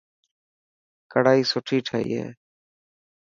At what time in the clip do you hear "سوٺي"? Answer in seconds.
1.51-1.77